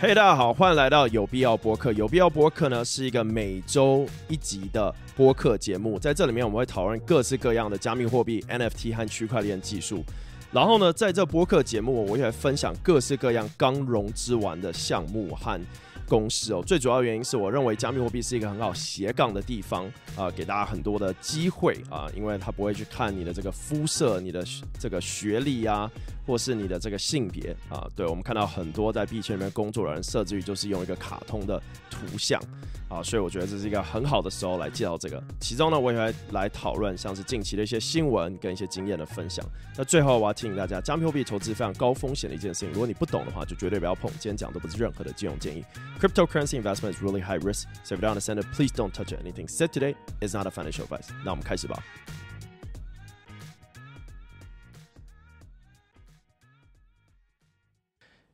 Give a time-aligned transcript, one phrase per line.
[0.00, 1.92] 嘿大家好，欢迎来到有必要播客。
[1.92, 10.04] 有必要播客呢是一个每周一集的播客节目，在这里面我们会讨论各式各样的加密货币、NFT 和区块链技术。
[10.52, 15.60] 然后呢，在这播客节目，我也会分享各式各样刚融资完的项目和
[16.08, 16.62] 公司哦。
[16.66, 24.44] 最主要原因是我认为加密货币是一个很好斜杠的地方啊、给大家很多的机会啊、因为他不会去看你的这个肤色、你的
[24.78, 25.88] 这个学历啊。
[26.26, 32.40] 或是你的这个性别啊，对，我们看到很多在币圈里面工作的人，设置于就是用一个卡通的图像
[32.88, 35.22] 啊，所以我觉得这是一个很好的时候来介绍这个。
[35.40, 39.44] 其中呢，我也会来讨论像是近期的一些新闻跟一些经验的分享。
[39.76, 44.10] 那最后我要提醒大家，加密货币投资非常高风险的一件事情，如果你不懂的话，就绝对不要碰。
[44.12, 45.64] 今天讲的都不是任何的金融建议。
[46.00, 49.12] Cryptocurrency investment is really high risk, so if you don't understand it, please don't touch.
[49.12, 51.08] Anything said today is not a financial advice.
[51.24, 51.82] 那我们开始吧。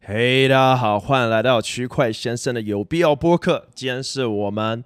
[0.02, 3.68] 嘿大家好，欢迎来到区块先生的有必要播客。
[3.74, 4.82] 今天是我们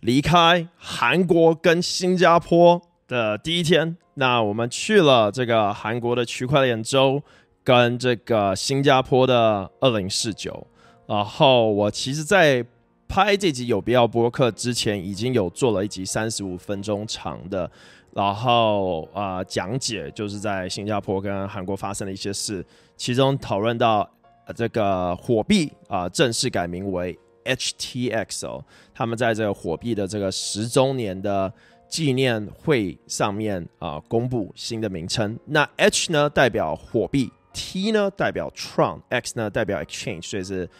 [0.00, 3.94] 离开韩国跟新加坡的第一天。
[4.14, 7.22] 那我们去了这个韩国的区块链周，
[7.62, 10.66] 跟这个新加坡的二零四九。
[11.06, 12.64] 然后我其实，在
[13.06, 17.70] 拍这集有必要播客之前，已经有做了一集三十五分钟长的，
[18.16, 22.64] 然后啊、讲解，就是在新加坡跟韩国发生的一些事，
[22.96, 24.10] 其中讨论到。
[24.54, 28.64] 这个火币啊，正式改名为 HTX 哦。
[28.94, 31.52] 他们在这个火币的这个十周年的
[31.88, 35.36] 纪念会上面啊，公布新的名称。
[35.46, 40.70] 那 H 呢代表火币，T 呢代表 Tron，X 呢代表 Exchange，所以是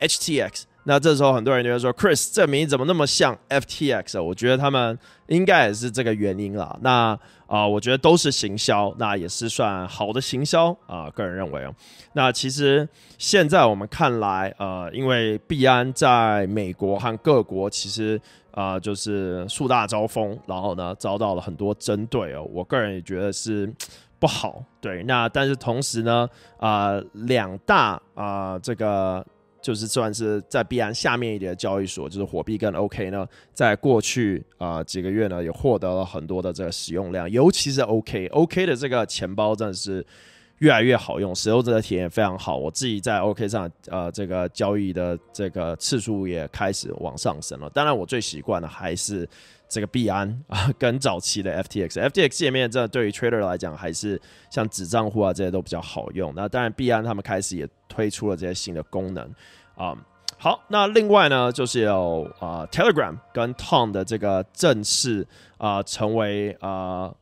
[0.00, 0.64] HTX。
[0.84, 4.20] 那这时候很多人就会说，Chris 这名怎么那么像 FTX？
[4.20, 6.76] 我觉得他们应该也是这个原因啦。
[6.80, 7.16] 那
[7.46, 11.72] 啊、呃，我觉得都是行销，那也是算好的行销啊、个人认为哦。
[12.14, 22.42] 那其实现在我们看来，呃，因为币安在美国和各国其实啊、就是树大招风，然后呢遭到了很多针对哦。
[22.52, 23.72] 我个人也觉得是
[24.18, 24.60] 不好。
[24.80, 26.28] 对，那但是同时呢，
[26.58, 29.24] 啊、两大啊、这个。
[29.62, 40.04] 就是算是在币安下面一点的交易所，就是火币跟 OK 呢，在过去啊、几个月呢，也获得了很多的这个使用量，尤其是 OK，OK 的这个钱包真的是
[40.58, 42.56] 越来越好用，使用者的体验非常好。
[42.56, 47.70] 我自己在 OK 上呃这个交易的这个次数也开始往上升了。
[47.70, 49.28] 当然，我最习惯的还是
[49.72, 56.32] 这个币安啊，跟早期的 FTX，FTX 界面这对于 Trader 来讲还是像子账户啊这些都比较好用。
[56.36, 57.68] 那当然，币安他们开始也。
[57.94, 59.22] 推出了这些新的功能
[59.76, 59.94] 啊
[60.38, 65.26] 好，那另外呢，就是有啊、Telegram 跟 Ton 的这个正式
[65.58, 67.12] 啊、成为啊。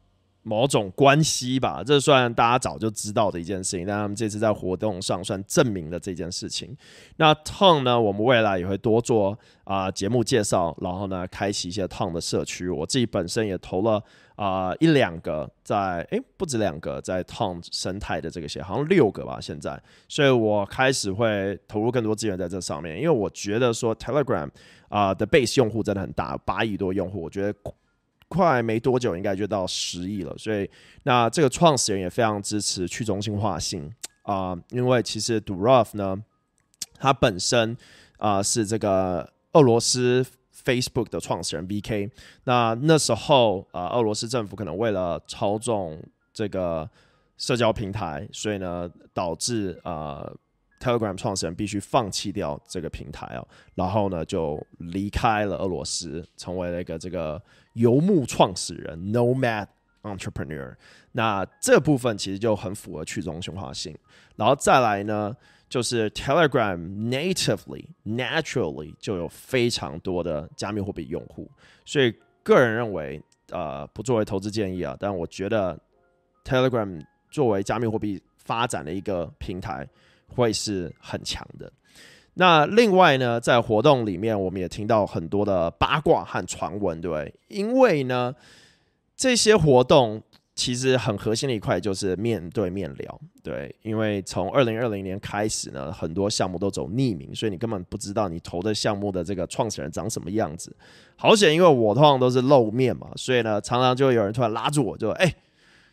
[0.43, 6.75] 某种关系吧，这算大家早就知道的一件事情，但他们这次在活动上算证明了这件事情。
[7.17, 12.71] 那 Ton 呢，我们未来也会多做啊、节目介绍，然后呢，开启一些 Ton 的社区。
[12.71, 14.03] 我自己本身也投了
[14.35, 19.79] 啊、一两个在，诶，不止两个在 Ton 生态的这个些，好像六个吧现在。
[20.09, 24.49] 所以我开始会投入更多资源在这上面，因为我觉得说 Telegram
[24.89, 27.55] 啊、的 base 用户真的很大，八亿多用户，我觉得。
[28.31, 30.33] 快没多久，应该就到十亿了。
[30.39, 30.71] 所以，
[31.03, 33.93] 那这个创始人也非常支持去中心化性
[34.23, 36.17] 啊、因为其实 Durov 呢，
[36.95, 37.77] 他本身
[38.19, 40.25] 啊、是这个俄罗斯
[40.65, 42.09] Facebook 的创始人 VK。
[42.45, 46.01] 那那时候啊、俄罗斯政府可能为了操纵
[46.33, 46.89] 这个
[47.37, 50.33] 社交平台，所以呢，导致啊。
[50.83, 57.39] Telegram 创始人必须放弃掉这个平台哦，然后呢就离开了俄罗斯，成为了一个这个
[57.75, 59.67] 游牧创始人 （Nomad
[60.03, 60.75] Entrepreneur）。
[61.13, 63.97] 那这部分其实就很符合去中心化性。
[64.37, 65.35] 然后再来呢，
[65.69, 71.51] 就是 Telegram natively、naturally 就有非常多的加密货币用户，
[71.85, 75.79] 所以个人认为，呃，不作为投资建议啊，但我觉得
[76.45, 79.89] Telegram 作为加密货币发展的一个平台。
[80.33, 81.69] 会是很强的。
[82.35, 87.35] 那另外呢，在活动里面，我们也听到很多的八卦和传闻，对？
[87.49, 88.35] 因为呢，
[89.17, 90.23] 这些活动
[90.55, 93.75] 其实很核心的一块就是面对面聊，对。
[93.83, 100.75] 因为从二零二零年开始呢，很多项目都走匿名，所以你根本不知道你投的项目的这个创始人长什么样子。
[101.17, 105.35] 好险，因为我通常都是露面嘛，所以呢，常常就会有人突然拉住我，就哎，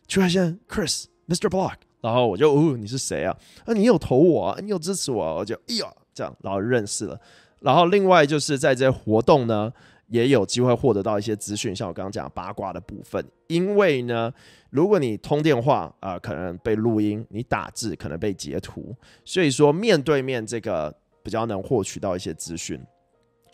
[0.07, 1.49] 区块链 Chris，Mr.
[1.49, 1.73] Block。
[1.99, 3.35] 然后我就哦，你是谁啊？
[3.65, 4.59] 啊，你有投我啊？
[4.61, 5.33] 你有支持我啊？
[5.33, 7.19] 我就哎呀，这样，然后认识了。
[7.59, 9.71] 然后另外就是在这些活动呢，
[10.07, 13.23] 也有机会获得到一些资讯，像我刚刚讲八卦的部分。
[13.45, 14.33] 因为呢，
[14.71, 18.95] 如果你通电话啊，呃，可能被录音；你打字可能被截图。
[19.23, 20.91] 所以说面对面这个
[21.21, 22.79] 比较能获取到一些资讯，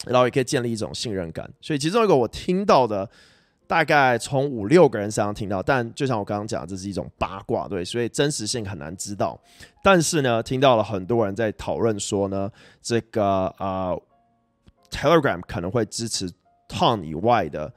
[0.05, 1.51] 然后也可以建立一种信任感。
[1.59, 3.09] 所以其中一个我听到的。
[3.65, 9.39] 大概从五六个人身上听到，但就像我刚刚讲，这是一种八卦，对，所以真实性很难知道。
[9.81, 12.51] 但是呢，听到了很多人在讨论说呢，
[12.81, 13.99] 这个呃
[14.91, 16.29] ，Telegram 可能会支持
[16.67, 17.73] Ton 以外的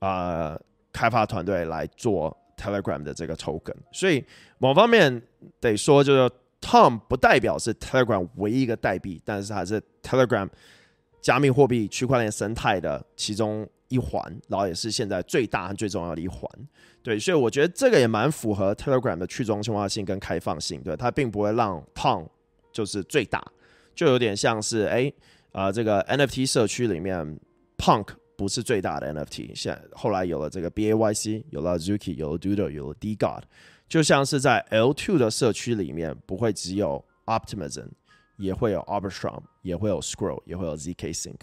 [0.00, 0.60] 呃
[0.92, 3.74] 开发团队来做 Telegram 的这个 token。
[3.90, 4.24] 所以
[4.58, 5.22] 某方面
[5.58, 10.48] 得说，就是 Ton 不代表是 Telegram 唯一一个代币，但是它是 Telegram
[11.20, 13.66] 加密货币区块链生态的其中。
[13.90, 16.48] 一环，然后也是现在最大和最重要的一环，
[17.02, 22.26] 对，所以我觉得这个也蛮符合 Telegram 的去中心化性跟开放性，对，它并不会让 Ton
[22.72, 23.44] 就是最大，
[23.94, 25.12] 就有点像是哎
[25.52, 27.38] 啊、呃、这个 NFT 社区里面
[27.76, 33.42] Punk 不是最大的 NFT，现在后来有了这个 BAYC，有了 Zuki，有了 Doodle，有了 D God，
[33.88, 37.88] 就像是在 L2 的社区里面不会只有 Optimism，
[38.36, 41.40] 也会有 Arbitrum，也会有 Scroll，也会有 ZK Sync。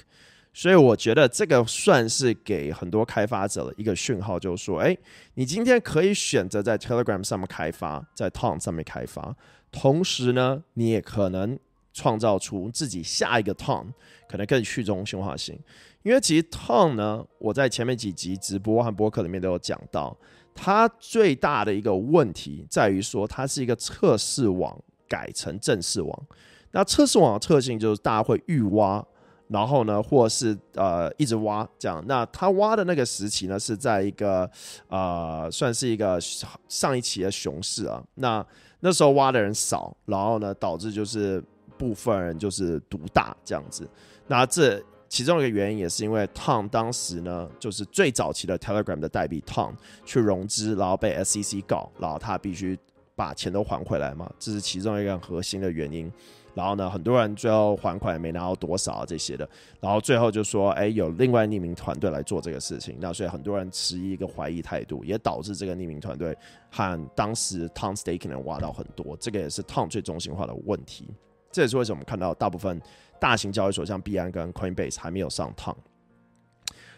[0.57, 4.97] 所以我觉得这个算是给很多开发者的一个讯号，就是说，哎，
[5.35, 9.35] 你今天可以选择在 Telegram 上面开发，在 Ton 上面开发，
[9.71, 11.59] 同时呢，你也可能
[11.93, 13.85] 创造出自己下一个 Ton，
[14.27, 15.59] 可能更去中心化型。
[16.01, 20.17] 因为其实 Ton 呢，我在前面几集直播和播客里面都有讲到，
[20.55, 24.75] 它最大的一个问题在于说，它是一个测试网
[25.07, 26.23] 改成正式网。
[26.71, 29.05] 那测试网的特性就是大家会预挖。
[29.49, 34.49] 然后呢，或是呃一直挖这样，那他挖的那个时期呢，是在一个
[34.87, 36.19] 呃算是一个
[36.67, 38.03] 上一期的熊市啊。
[38.15, 38.45] 那
[38.81, 41.43] 那时候挖的人少，然后呢导致就是
[41.77, 43.87] 部分人就是独大这样子。
[44.27, 49.73] 那这其中一个原因也是因为 Ton 当时呢就是最早期的 Telegram 的代币 Ton
[50.05, 52.77] 去融资，然后被 SEC 告，然后他必须
[53.15, 56.11] 把钱都还回来嘛，这是其中一个核心的原因。
[56.57, 59.47] 然后呢，很多人最后还款也没拿到多少啊这些的，
[59.79, 66.35] 然后最后就说，哎，有另外匿名团队来做这个事情，那所以很多人持一个怀疑态度，也导致这个匿名团队
[66.71, 71.07] 和当时 Ton Staking 能挖到很多，这个也是 Ton 最中心化的问题。
[71.51, 72.81] 这也是为什么我们看到大部分
[73.19, 75.75] 大型交易所像币安跟 Coinbase 还没有上 Ton。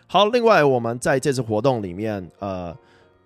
[0.07, 2.73] 好，另外我们在这次活动里面，呃。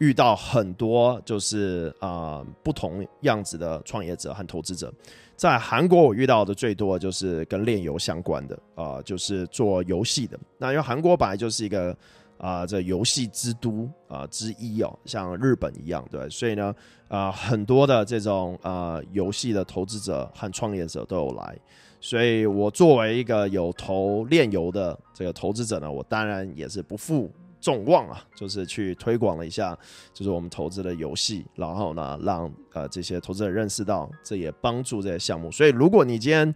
[0.04, 4.92] 遇到很多就是啊、不同样子的创业者和投资者，
[5.38, 10.38] 在韩国我遇到的最多就是跟炼油相关的啊、就是做游戏的。
[10.58, 11.96] 那因为韩国本来就是一个
[12.38, 16.76] 啊、这游戏之都啊、之一哦，像日本一样，对，所以呢
[17.08, 21.58] 啊、很多的这种啊游戏的投资者和创业者都有来，
[22.02, 27.32] 所以我作为一个有投炼油的这个投资者呢，我当然也是不负。
[27.64, 29.78] 众望啊，就是去推广了一下，
[30.14, 35.50] 就是我们投资的游戏，然后呢，让呃这些投资者认识到，这也帮助这些项目。
[35.50, 36.54] 所以，如果你今天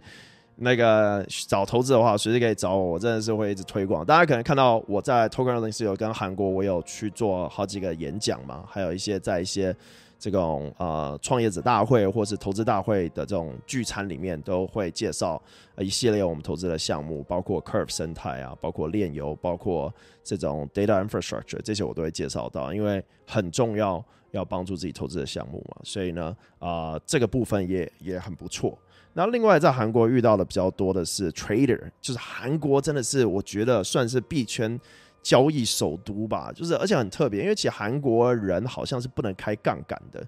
[0.56, 4.04] 那个找投资的话，随时可以找我，我真的是会一直推广。
[4.04, 9.74] 大家可能看到我在 Token 2014有跟韩国，我有去做好几个演讲嘛，还有一些在一些。
[10.18, 15.40] 这种呃创业者大会或是投资大会的这种聚餐里面，都会介绍
[15.78, 19.94] 一系列我们投资的项目，包括 Curve 生态啊，包括炼油，包括
[20.24, 25.76] 这种 Data Infrastructure，这些我都会介绍到，因为很重要，要帮助自己投资的项目嘛。
[25.84, 28.76] 所以呢，啊、这个部分也也很不错。
[29.12, 34.80] 那另外在韩国遇到的比较多的是 Trader，就是韩国真的是我觉得算是币圈。
[35.22, 40.26] 交易首都吧，就是而且很特别，因为其实韩国人好像是不能开杠杆的，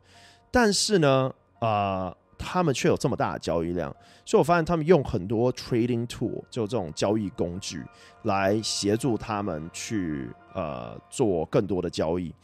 [0.50, 3.94] 但是呢，呃，他们却有这么大的交易量，
[4.26, 7.82] 所以我发现他们用很多 trading tool，就这种交易工具
[8.24, 12.34] 来协助他们去呃做更多的交易。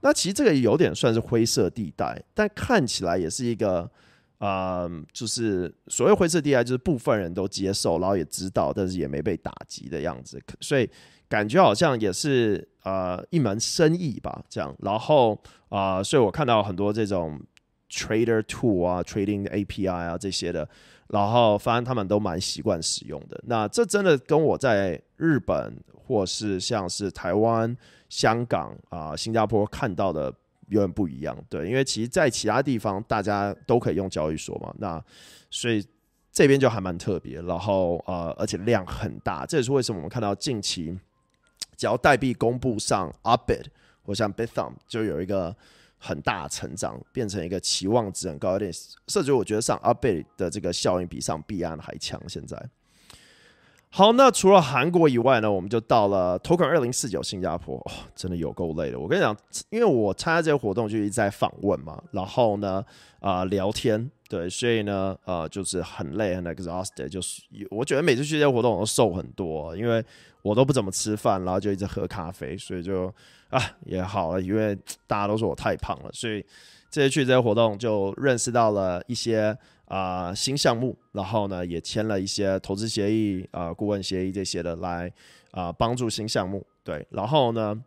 [0.00, 3.80] 那其实这个有点算是灰色地带，但看起来也是一个
[4.38, 10.88] 啊、呃，就是所谓灰色地带，就是部分人都接受，然后也知道，但是也没被打击的样子，所以。
[11.28, 17.40] 感觉好像也是呃一门生意吧，这样，然后啊、所以我看到很多这种
[17.90, 20.68] trader tool 啊、trading API 啊这些的，
[21.08, 23.38] 然后发现他们都蛮习惯使用的。
[23.46, 27.76] 那这真的跟我在日本或是像是台湾、
[28.08, 30.32] 香港啊、新加坡看到的
[30.68, 35.04] 有点不一样，对，因为其实在其他地方大家都可以用交易所嘛，那
[35.50, 35.84] 所以
[36.30, 40.96] 这边就还蛮特别，然后呃而且量很大，这也是为什么我们看到近期。
[41.76, 43.66] 只要代币公布上 Upbit
[44.02, 45.54] 或像 b i t h u m 就有一个
[45.98, 48.72] 很大成长，变成一个期望值很高一点，
[49.08, 52.20] 甚至我觉得上 Upbit 的这个效应比上币安还强。
[52.28, 52.62] 现在，
[53.90, 58.98] 好，那除了韩国以外呢，我们就到了 Token 二零四九新加坡，真的有够累的。
[58.98, 59.36] 我跟你讲，
[59.70, 62.84] 因为我参加这个活动就一直在访问嘛，然后呢，
[63.20, 70.04] 啊、聊天，对，所以呢，呃，就是很累，很 exhausted，就是我觉得每次去这些活动我都瘦很多，因为
[70.42, 73.06] 我都不怎么吃饭，然后就一直喝咖啡，所以就
[73.50, 76.44] 啊也好了，因为大家都说我太胖了，所以
[76.90, 85.12] 这次去这些活动就认识到了一些啊、新项目，然后呢也签了一些投资协议啊、顾问协议这些的来
[85.52, 87.80] 啊、帮助新项目，对，然后呢。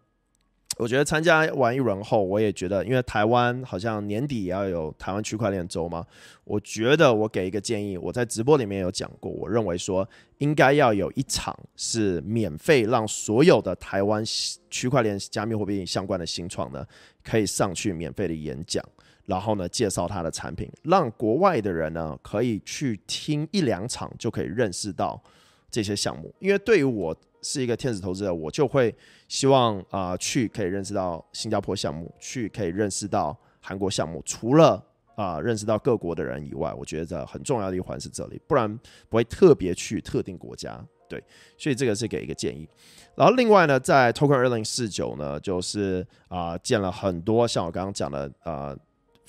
[0.80, 6.06] 我觉得参加完一轮后，我也觉得，因为台湾好像年底也要有台湾区块链周嘛，
[6.46, 10.08] 我觉得我给一个建议，我在直播里面有讲过，我认为说
[10.38, 14.24] 应该要有一场是免费让所有的台湾
[14.70, 16.86] 区块链加密货币相关的新创呢，
[17.26, 18.82] 可以上去免费的演讲，
[19.26, 25.22] 然后呢介绍他的产品，让国外的人呢可以去听一两场就可以认识到
[25.70, 27.14] 这些项目，因为对于我。
[27.42, 28.94] 是一个天使投资者，我就会
[29.28, 34.22] 希望啊、去可以认识到新加坡项目，去可以认识到韩国项目。
[34.26, 34.84] 除了
[35.16, 38.74] 啊、认识到各国的人以外，我觉得很重要的一环是这里，不然
[39.10, 40.82] 不会特别去特定国家。
[41.10, 41.22] 对，
[41.58, 42.66] 所以这个是给一个建议。
[43.16, 48.78] 然后另外呢，在 Token 二零四九呢，就是啊、呃、见了很多像我刚刚讲的啊、呃、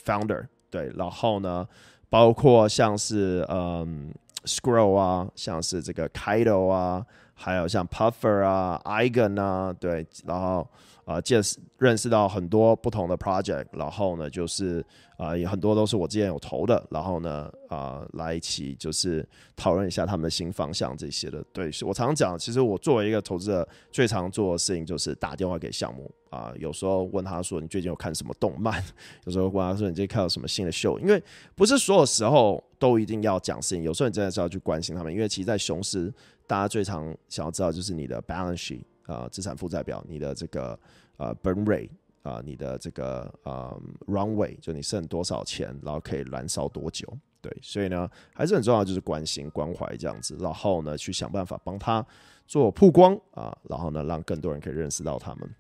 [0.05, 1.67] founder，对，然后呢
[2.09, 4.15] 包括像是嗯
[4.45, 7.05] Scroll 啊，像是这个 Kido 啊。
[7.43, 10.69] 还有像 Puffer 啊，Eigen 啊，对，然后
[11.05, 14.85] 啊，见识认识到很多不同的 project，然后呢，就是
[15.17, 19.27] 啊，也很多都是我之前有投的，然后呢，啊，来一起就是
[19.57, 21.45] 讨论一下他们的新方向这些的。
[21.53, 28.83] 对，我常常讲，其实我作为一个投资者，最常做的事情就是打电话给项目啊，有时候问他说你最近有看什么动漫，
[29.25, 31.23] 有时候问他说你最近看到什么新的秀，因为
[31.55, 36.13] 不是所有时候都一定要讲事情，有时候你真的是要去关心他们，因为其实，在熊市。
[36.47, 40.79] 大家最常想要知道就是你的 balance sheet、呃，资产负债表，你的这个
[41.17, 41.91] 呃 burn rate
[42.23, 47.07] 啊、呃，你的这个呃 runway，就你剩多少钱，然后可以燃烧多久？
[47.41, 52.05] 对，所以呢还是很重要，就是关心关怀这样子，然后呢去想办法帮他
[52.47, 55.55] 做曝光啊，然后呢让更多人可以认识到他们。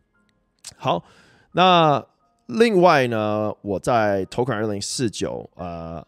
[0.76, 1.02] 好，
[1.52, 2.04] 那
[2.46, 6.06] 另外呢，我在 Token 二零四九呃。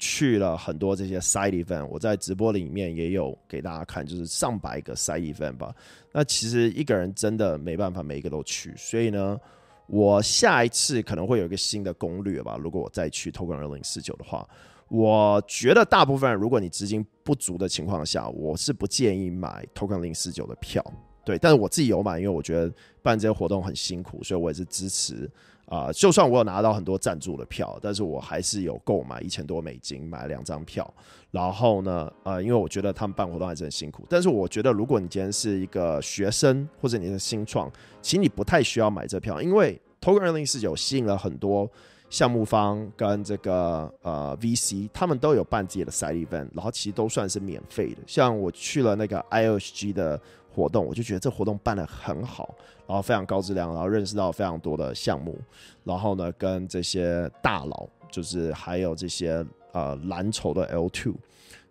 [0.00, 5.72] 去了很多这些 side event，我在直播里面也有给大家看，就是上百个 side event 吧。
[6.10, 9.38] 那其实一个人真的没办法每一个都去，所以呢，
[9.86, 12.56] 我下一次可能会有一个新的攻略吧。
[12.58, 14.48] 如果我再去 Token 二零四九的话，
[14.88, 20.82] 我觉得大部分如果你资金不足的情况下，我是不建议买 Token 零四九的票。
[21.22, 25.30] 对，但是我自己有买，因为我觉得办这些活动很辛苦，所以我也是支持。
[25.70, 30.92] 啊、就算我有拿到很多赞助的票，但是我还是有购买一千多美金买两张票。
[31.30, 34.04] 然后呢，呃，因为我觉得他们办活动还是很辛苦。
[34.10, 37.70] 但是我觉得，如果你今天是一个学生或者你是新创，
[38.02, 41.70] 其实你不太需要买这票，因为 Token 二零四有吸引了很多
[42.08, 48.02] 项目方跟这个呃 VC，他们都有办自己的 side event，然后其实都算是免费的。
[48.08, 50.20] 像我去了那个 IOG 的。
[50.52, 52.54] 活动我就觉得这活动办得很好，
[52.86, 55.38] 然后非常高质量，然后认识到非常多的项目，
[55.84, 61.14] 然后呢跟这些大佬，就是还有这些呃蓝筹的 L two，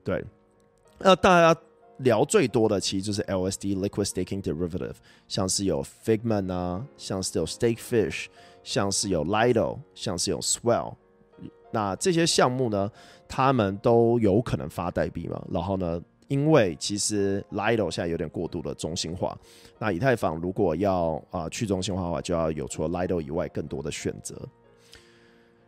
[0.04, 0.24] 对，
[0.98, 1.62] 那大家
[1.98, 4.96] 聊最多的其实就是 LSD Liquid Staking Derivative，
[5.28, 8.28] 像是有 Figment 啊，像是有 Stakefish，
[8.64, 10.94] 像是有 Lido，像是有 Swell，
[11.72, 12.90] 那这些项目呢，
[13.28, 16.02] 他们都有可能发代币嘛，然后呢。
[16.30, 19.38] 因为其实 Lido 现在有点过度的中心化，
[19.78, 24.36] 那以太坊如果要啊、去中心化的话，就要有除了 Lido 以外更多的选择。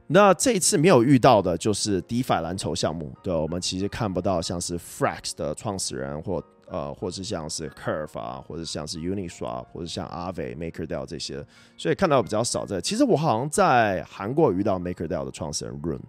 [0.07, 11.45] 那这一次没有遇到的就是 DeFi 蓝筹项目，对，我们其实看不到像是 Frax 的创始人或呃，或是像是 Curve 啊，或者像是 Uniswap，或者像 Aave、MakerDAO 这些，
[11.77, 12.65] 所以看到比较少。
[12.65, 15.99] 在其实我好像在韩国遇到 MakerDAO 的创始人 Run，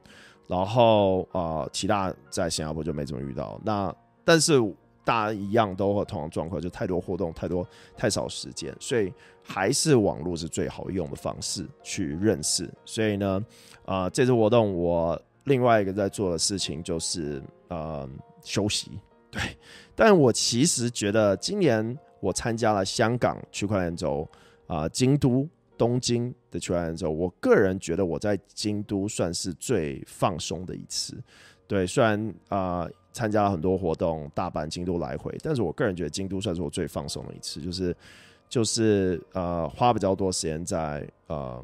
[0.47, 3.61] 然后呃，其他在新加坡就没怎么遇到。
[3.65, 3.93] 那
[4.25, 4.61] 但是
[5.05, 9.13] 大家一样都和同样状况，就太多活动，太多太少时间，所以
[9.43, 12.71] 还是网络是最好用的方式去认识。
[12.85, 13.45] 所以呢，
[13.85, 18.09] 啊、这次活动我另外一个在做的事情就是呃
[18.45, 18.93] 休息。
[19.29, 19.43] 对，
[19.97, 24.29] 但我其实觉得今年我参加了香港区块链周
[24.69, 31.21] 啊，京都、东京的区块链周，我个人觉得我在京都算是最放松的一次。
[31.67, 32.89] 对，虽然啊。
[33.13, 37.95] 参加了很多活动，大阪、京都来回，但是我个人觉得京都算是我最放松的一次，就是
[38.49, 41.63] 就是呃花比较多时间在呃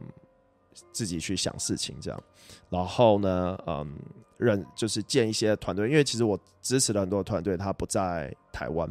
[0.92, 2.22] 自己去想事情这样，
[2.68, 3.96] 然后呢，嗯，
[4.36, 8.88] 认就是建一些团队，因为其实我支持了很多团队，他不在台湾，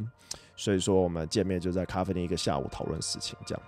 [0.56, 3.64] 所以说我们见面就在咖啡店一个下午讨论事情这样。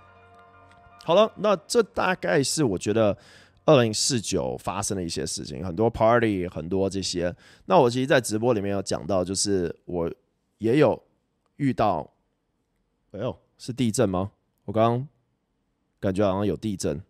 [1.04, 3.16] 好了，那这大概是我觉得。
[3.64, 7.34] 二零四九发生的一些事情，很多 party，很多这些。
[7.66, 10.12] 那我其实，在直播里面有讲到，就是我
[10.58, 11.00] 也有
[11.56, 12.10] 遇到，
[13.12, 14.32] 哎呦，是地震吗？
[14.64, 15.08] 我刚刚
[16.00, 17.00] 感觉好像有地震，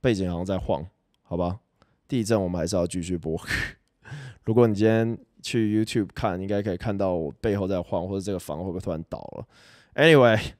[0.00, 0.86] 背景好像在晃，
[1.22, 1.60] 好吧？
[2.08, 3.40] 地震我们还是要继续播。
[4.44, 9.46] 如果你今天去 YouTube 看，应该可以看到我背后在晃，或者这个房会不会突然倒了
[9.94, 10.52] ？Anyway，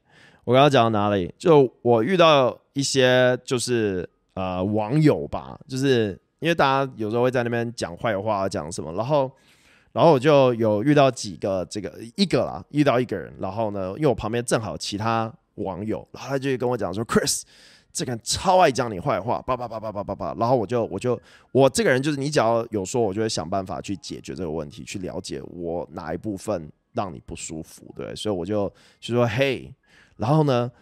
[0.44, 1.34] 我刚刚讲到哪里？
[1.36, 4.08] 就我遇到一些就是。
[4.34, 9.30] 呃，网友吧，就是因为大家有时候会在那边讲坏话，讲什么，然后，
[9.92, 17.42] 然后我就有遇到几个这个一个啦，遇到一个人，然后呢，因为我旁边正好其他网友，然后他就跟我讲说，Chris，
[17.92, 21.20] 这个人超爱讲你坏话，叭叭叭叭叭叭叭，然后我就我就
[21.52, 28.66] 我这个人就是你只要有说，我就会想办法去解决这个问题，去了解我哪一部分让你不舒服，对，所以我就
[28.98, 29.70] 就说嘿，
[30.16, 30.72] 然后呢，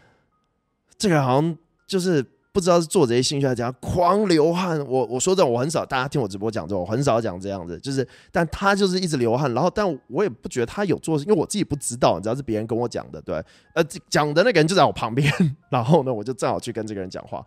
[0.97, 1.59] 这个人好像
[1.91, 2.25] 就是。
[2.53, 4.77] 不知道是做这些兴趣还是怎样，狂流汗。
[4.85, 7.79] 我我说这种我很少，大家听我直播讲这种，我很少讲这样子。
[7.79, 13.37] 就是，但他就是一直流汗，然后，但我也不觉得他有做，因为我自己不知道，你知道是别人跟我讲的，对。
[13.77, 15.33] 呃，讲的那个人就在我旁边，
[15.71, 17.41] 然后呢，我就正好去跟这个人讲话，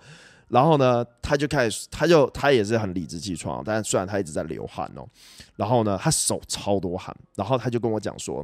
[0.47, 5.05] 然后呢，他就开始，他就他也是很理直气壮，但是虽然他一直在流汗哦，
[5.57, 8.41] 然后呢，他手超多汗，然后他就跟我讲说。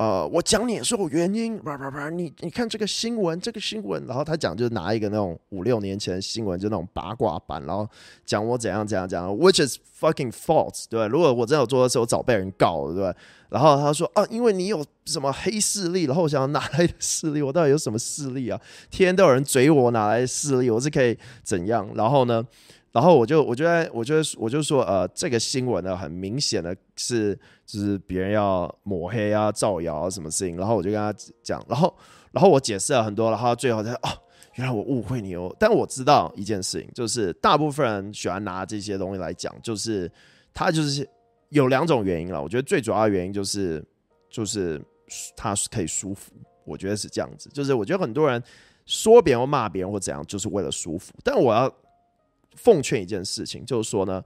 [0.00, 7.86] 呃，我讲你也是有原因，不不不，你你看这个新闻，这个新闻，然后他讲就是拿一个那种五六年前的新闻，就那种八卦版，然后
[8.24, 11.06] 讲我怎样怎样怎样，which is fucking false，对？
[11.08, 13.14] 如果我真的有做的时候，早被人告了，对吧？
[13.50, 17.42] 然后他说啊，因为你有什么黑势力，然后我想哪来的势力？
[17.42, 18.58] 我到底有什么势力啊？
[18.90, 20.70] 天天都有人追我，哪来的势力？
[20.70, 21.86] 我是可以怎样？
[21.94, 22.42] 然后呢？
[22.92, 30.56] 然后我就，我觉得，我觉得，我就说，呃，这个新闻呢，很明显的是，就是别人要抹黑啊、造谣啊，什么事情。
[30.56, 31.96] 然后我就跟他讲，然后，
[32.32, 34.10] 然后我解释了很多，然后最后他说，哦，
[34.56, 35.54] 原来我误会你哦。
[35.56, 40.10] 但我知道一件事情，就是大部分人喜欢拿这些东西来讲，就是
[40.52, 41.08] 他就是
[41.50, 42.42] 有两种原因了。
[42.42, 43.84] 我觉得最主要的原因就是，
[44.28, 44.82] 就是
[45.36, 46.32] 他可以舒服。
[46.64, 48.42] 我觉得是这样子，就是我觉得很多人
[48.84, 51.12] 说别人或骂别人或怎样，就是为了舒服。
[51.22, 51.72] 但我要。
[52.56, 54.22] 奉劝一件事情，就是说呢，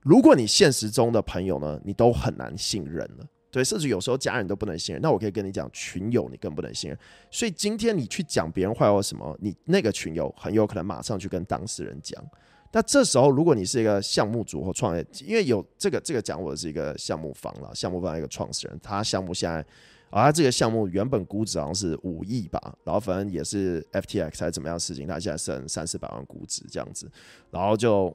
[0.00, 6.98] 如果你现实中的朋友呢，你都很难信任了，对，甚至有时候家人都不能信任，那我可以跟你讲，群友你更不能信任。
[7.30, 12.22] 所以今天你去讲别人坏话什么，你那个群友很有可能马上去跟当事人讲。
[12.72, 19.64] 那这时候，如果你是一个项目组或创业，因为有这个这个讲我是一个项目方了，项目方一个创始人，他项目现在。
[20.12, 27.10] 而他这个项目原本估值好像是五亿吧，然后反正也是 FTX 还是怎么样的事情，他现在剩三四百万估值这样子，
[27.50, 28.14] 然后就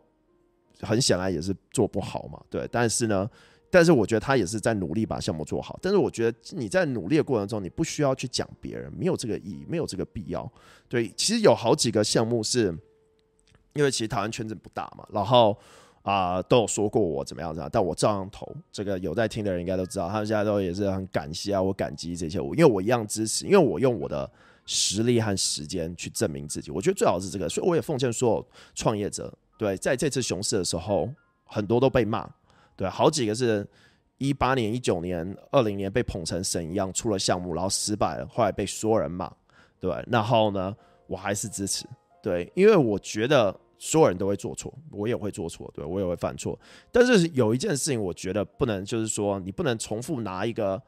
[0.82, 2.70] 很显然也是做不好嘛，对。
[2.72, 3.28] 但是呢，
[3.72, 5.80] 但是我觉得他也是在努力把项目做好。
[5.82, 10.48] 但是我觉得你在努力的过程中，你不需要去讲别人，没有这个意义，没有这个必要。
[10.88, 12.66] 对，其实有好几个项目是，
[13.74, 15.58] 因为其实台湾圈子不大嘛，然后。
[16.10, 18.50] 啊、都有说过我怎么样怎么样，但我照样投。
[18.72, 24.30] 这个有在听的人应该都知道，他们现在都也是很感谢啊，我感激这些，我因为我一样支持，因为我用我的
[24.66, 26.72] 实力和时间去证明自己。
[26.72, 31.10] 我觉得最好是这个，所以我也奉劝所有创业者，对，在这次熊市的时候，
[31.44, 32.26] 很多都被骂，
[32.78, 33.68] 对，好几个是
[34.18, 39.30] 一八年、一九年、二零年被捧成神一样出了项目，然后失败了，后来被所有人骂，
[39.78, 40.74] 对，然后呢，
[41.06, 41.86] 我还是支持，
[42.24, 43.54] 对，因为我觉得。
[43.80, 46.58] 所有人都会做错，我也会做错，对，我也会犯错。
[46.92, 50.82] 但是有一件事情，我觉得不能，就是说你不能重复拿一个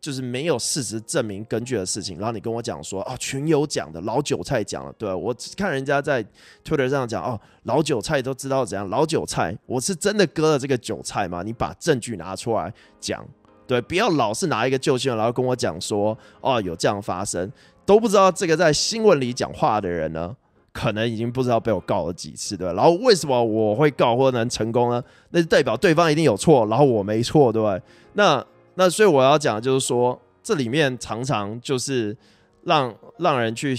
[0.00, 6.24] 就是没有事实证明根据的事情，然后你跟我讲说啊，群友讲的，老韭菜讲的，对，我看人家在
[6.64, 11.42] Twitter 上讲哦，老韭菜都知道怎样，老韭菜，我是真的割了这个韭菜吗？
[11.42, 13.26] 你把证据拿出来讲，
[13.66, 17.50] 对，不要老是拿一个旧新闻，然后跟我讲说哦，有这样发生，
[17.84, 20.36] 都不知道这个在新闻里讲话的人呢。
[20.78, 22.72] 可能已经不知道被我告了几次，对吧？
[22.72, 25.02] 然后为什么我会告或者能成功呢？
[25.30, 27.76] 那就代表对方一定有错，然后我没错，对吧？
[28.12, 32.16] 那那所以我要讲的就是说，这里面常常就是
[32.62, 33.76] 让让人去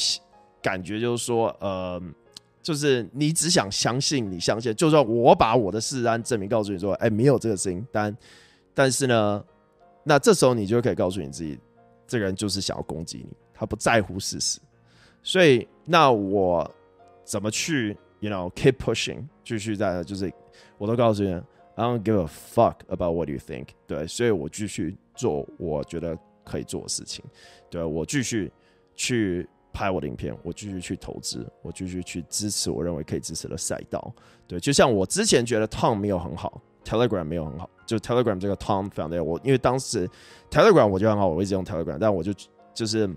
[0.62, 2.02] 感觉就是说，呃，
[2.62, 8.18] 就是你只想相信，你相信，就算我把我的事实证明告诉你说，哎，没有这个事情，但
[8.74, 9.42] 但是呢，
[10.04, 11.58] 那这时候你就可以告诉你自己，
[12.06, 14.60] 这个人就是想要攻击你，他不在乎事实，
[15.24, 16.70] 所以那我。
[17.30, 20.34] 怎么去，you know, keep pushing，继续在，就是
[20.80, 21.32] 我都告诉你
[21.76, 27.24] ，I don't give a fuck about what you think，对，所以我继续做我觉得可以做的事情，
[27.70, 28.52] 对，我继续
[28.96, 34.12] 去拍我的影片，我继续去投资，我继续去支持我认为可以支持的赛道，
[34.48, 40.10] 对，就像我之前觉得 Tom 没有很好，Telegram 没有很好，就 Telegram 这个 Tom found 我因为当时
[40.50, 42.34] Telegram 我觉得很好，我一直用 Telegram，但我就
[42.74, 43.08] 就是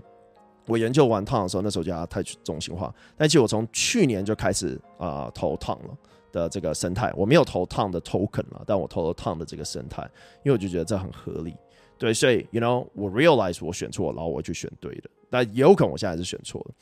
[0.66, 2.94] 我研究玩烫的时候，那时候叫它太中心化。
[3.16, 5.96] 但其实我从去年就开始啊、呃、投烫了
[6.30, 10.02] 的这个生态，我没有投烫的 token 了，但我投了烫的这个生态，
[10.44, 11.54] 因为我就觉得这很合理。
[11.98, 16.74] 对，所以 you know 我 realize 我选错，然后我去选对的，但也有可能我现在是选错了。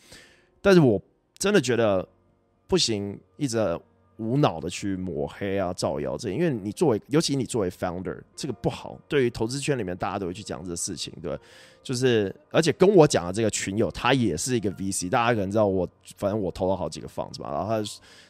[0.61, 1.01] 但是我
[1.39, 2.07] 真的觉得
[2.67, 3.79] 不行，一直。
[4.21, 8.99] 无脑的去抹黑啊、造谣这，因为你作为，尤其你作为 founder，这个不好。
[9.09, 11.39] 对于投资圈里面，大家都会去讲这个事情，对，
[11.83, 17.83] 就是而且跟我讲的这个群友，他也是一个 VC，大家可能知道我，反正我投了好几个房子嘛，然后他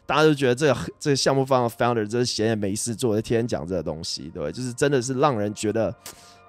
[0.07, 5.93] 大家都觉得这个 这个项目方的 founder 真是闲着没事做，就天天讲这个东西，对，就是真的是让人觉得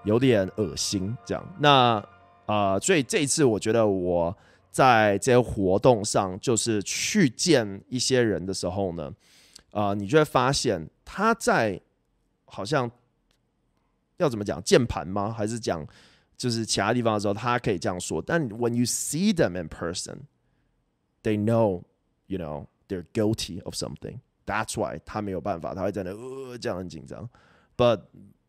[0.03, 1.43] 有点恶心这样。
[1.59, 1.95] 那
[2.45, 4.35] 啊、呃，所以这一次我觉得我
[4.71, 9.13] 在这些活动上，就是去见一些人的时候呢。
[9.71, 11.79] 啊、呃，你就会发现他在
[12.45, 12.89] 好像
[14.17, 15.31] 要怎么讲键盘吗？
[15.31, 15.87] 还是讲
[16.35, 18.21] 就是其他地方的时候，他可以这样说。
[18.21, 20.23] 但 when you see them in person,
[21.23, 21.83] they know,
[22.27, 24.19] you know, they're guilty of something.
[24.45, 27.29] That's why 他没有办法，他会在那呃这样很紧张。
[27.77, 28.01] But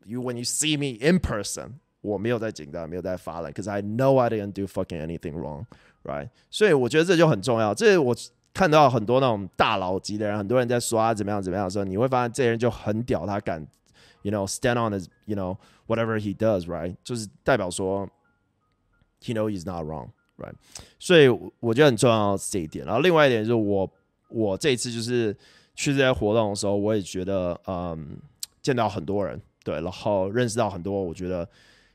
[0.05, 5.67] you when you see me in person，我没有在紧张，没有在发冷，because I know I didn't do fucking anything wrong,
[6.05, 6.29] right？
[6.51, 7.75] 所以我觉得这就很重要。
[7.75, 8.15] 这我。
[8.55, 13.67] 看到很多那种大佬级的人，很多人在说他怎么样怎么样的时候，你会发现这些人就很屌，他敢
[14.21, 18.07] ，you know stand on his you know whatever he does right，就是代表说
[19.23, 20.53] ，he know he's not wrong right，
[20.99, 21.29] 所以
[21.61, 22.85] 我觉得很重要这一点。
[22.85, 23.91] 然后另外一点就是我
[24.29, 25.35] 我这一次就是
[25.75, 28.19] 去这些活动的时候，我也觉得嗯
[28.61, 31.49] 见到很多人，对，然后认识到很多，我觉得。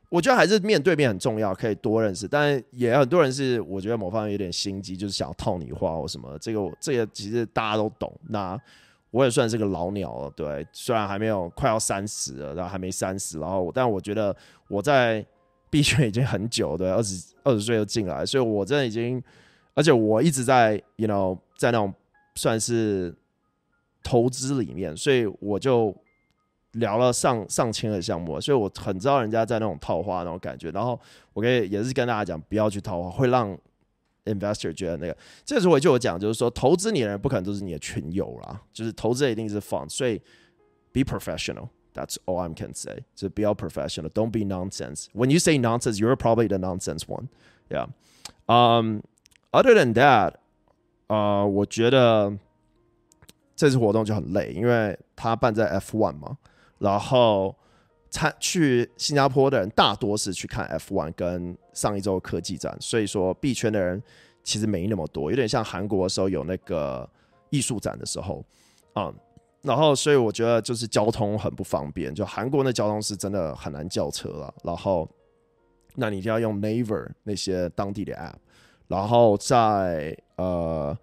[0.10, 2.28] 我觉得还是面对面很重要，可以多认识。
[2.28, 6.38] 但也很多人是我觉得某方面有点心机，就是想要套你话或什么。
[6.40, 8.18] 这个这个其实大家都懂。
[8.30, 8.58] 那
[9.12, 14.34] 我也算是个老鸟了，对，虽然还没有快要三十了，然后还没三十，然后但我觉得
[14.70, 15.26] 我在
[15.70, 19.22] 币圈已经很久，对，二十二十岁就进来，所以我真的已经，
[19.74, 21.94] 而且我一直在，you know，在那种
[22.36, 23.14] 算是
[24.02, 25.94] 投资里面，所以我就。
[26.74, 30.70] 聊了上上千个项目，所以我很知道人家在那种套话那种感觉。
[30.72, 31.00] 然后
[31.34, 33.58] 我可以也是跟大家讲，不要去套话，会让
[34.26, 35.18] investor 觉得那个。
[35.46, 40.22] 这个时候我就有讲，就是说投资你的人不可能都是你的群友啦，就是投资一定是 fund 所以
[40.92, 41.70] be professional。
[41.94, 43.04] That's all I can say。
[43.16, 44.10] 就不要 professional。
[44.10, 45.08] Don't be nonsense。
[45.14, 47.30] When you say nonsense, you're probably the nonsense one.
[47.70, 47.88] Yeah.
[48.46, 49.02] Um.
[49.50, 50.34] Other than that，
[51.08, 52.38] 啊、我觉得
[53.56, 56.38] 这次活动就很累，因为他办在 F1 嘛。
[56.80, 57.56] 然后
[58.10, 64.02] 参去新加坡的人大多是去看 F1 跟上一周科技展，所以说币圈的人
[64.44, 67.10] 其实没那么多，有点像韩国的时候有那个
[67.50, 68.44] 艺术展的时候
[68.94, 69.14] 啊、
[69.62, 74.54] 然后所以我觉得就是交通很不方便，就韩国那交通是真的很难叫车了。
[74.64, 75.08] 然后
[75.96, 78.36] 那你就要用 Naver 那些当地的 App，
[78.88, 80.98] 然后在呃。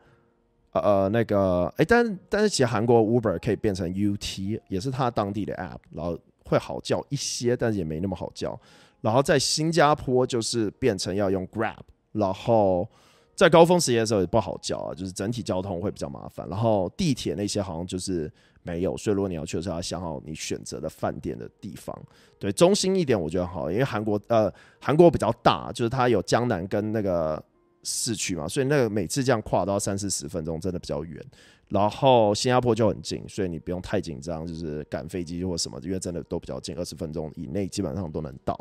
[0.81, 8.59] 呃那个，哎，但但是其实韩国 Uber 可以变成 UT，也是它当地的 App，然后会好叫一些，但是也没那么好叫。
[9.01, 11.77] 然后在新加坡就是变成要用 Grab，
[12.11, 12.89] 然后
[13.37, 16.49] 在高峰时间的时候也不好叫啊，就是整体交通会比较麻烦。
[16.49, 18.29] 然后地铁那些好像就是
[18.63, 21.97] 没有，所以如果你要去的时候，要想好你选择的饭店的地方。
[22.39, 27.41] 对，中心一点我觉得好，因为韩国呃韩国比较大，就是它有江南跟那个。
[27.85, 31.25] 市区嘛，所以那个每次这样跨都要三四十分钟，真的比较远。
[31.69, 38.59] 然后新加坡就很近，所以你不用太紧张，就是赶飞机或什么，因为真的都比较近，二十分钟以内基本上都能到。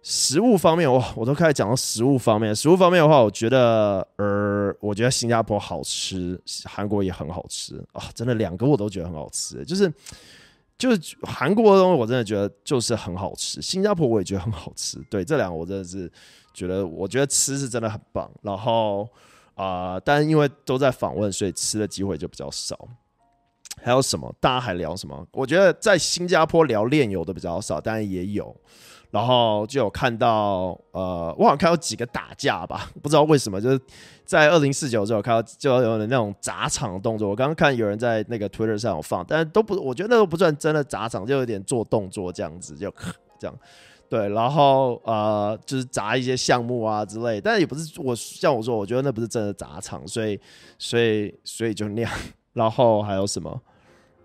[0.00, 2.54] 食物方面，哇，我都开始讲到食物方面。
[2.54, 9.64] 食物方面的话，我觉得，呃，我觉得新加坡好吃，韩国也很好吃啊，真的两个我都觉得很好吃。
[9.64, 9.92] 就是
[10.78, 13.60] 就是韩国的东西，我真的觉得就是很好吃。
[13.60, 16.10] 新加坡我也觉得很好吃，对，这两个我真的是。
[16.52, 19.08] 觉得我觉得吃是真的很棒，然后
[19.54, 22.76] 啊、但因为都在访问，所以吃的机会就比较少。
[23.82, 24.32] 还有什么？
[24.40, 25.26] 大家还聊什么？
[25.32, 28.54] 我觉得在新加坡聊链游的比较少，但也有。
[29.10, 33.78] 然后就有看到，呃，我好像看到几个打架吧，不知道为什么，就是
[34.24, 37.28] 在二零四九之后看到就有那种砸场的动作。
[37.28, 42.90] 我刚刚看有人在那个 Twitter 上有放，但是都不，我觉得那都不算真的砸场，就有点做动作这样子，就
[43.42, 43.58] 这样。
[44.08, 50.38] 对，然后呃，就是砸一些项目啊之类，但也不是我像我说，我觉得那不是真的砸场，所以
[50.78, 52.12] 所以所以就那样。
[52.52, 53.62] 然后还有什么？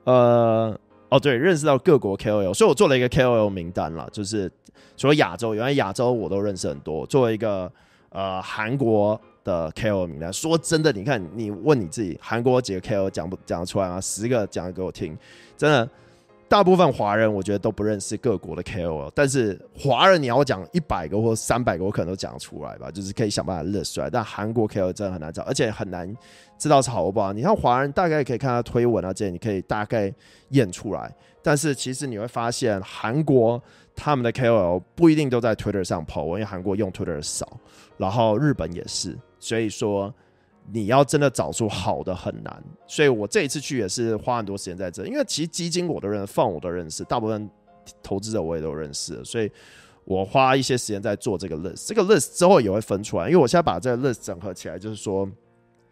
[0.04, 0.78] 呃，
[1.08, 4.52] 哦对，认识到各国 KOL，所以我做了一个 KOL 名单了，就是
[4.98, 7.06] 除了亚洲，原来亚洲我都认识很多。
[7.06, 7.72] 作为一个
[8.10, 14.02] 呃韩国的 KOL 名单，说真的，你看你问你自己，韩国几个 KOL 讲不讲得出来吗？
[14.02, 15.18] 十个讲给我听，
[15.56, 15.90] 真的。
[16.50, 24.10] 大部分华人我觉得都不认识各国的 KOL，但是华人你要讲一百个或三百个，我可能都讲得出来吧，就是可以想办法列出来。
[24.10, 26.16] 但韩国 KOL 真的很难找，而且很难
[26.58, 27.34] 知道是好不好。
[27.34, 30.14] 你像华人大概可以看他推文啊这些，你可以大概
[30.50, 31.14] 验出来。
[31.44, 33.62] 但是其实你会发现，韩国
[33.94, 37.60] 他们的 KOL 不一定都在 Twitter 上跑因为韩国用 Twitter 少，
[37.98, 40.14] 然后日本也是，所以说。
[40.70, 47.50] 你要真的找出好的很难，所以我这一次去也是花很多时间在这，因为其实基金我都认，放我都认识，大部分
[48.04, 49.50] 投资者我也都认识，所以
[50.04, 55.26] 我花一些时间在做这个 list，这个 list 之后也会分出来，因为我现在把这个 list 整合起来，就是说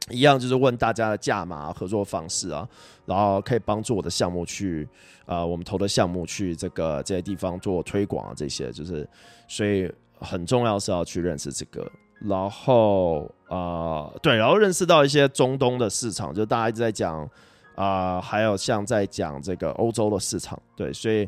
[0.09, 2.67] 一样就是问大家的价码、合作方式啊，
[3.05, 4.85] 然后可以帮助我的项目去
[5.25, 9.07] 啊、我们投的项目去这个这些地方做推广啊，这些就是
[9.47, 11.89] 所以很重要是要去认识这个。
[12.27, 17.29] 然后啊、对，然后认识到一些中东的市场，就大家一直在讲
[17.75, 21.27] 啊、还有像在讲这个欧洲的市场，对，所以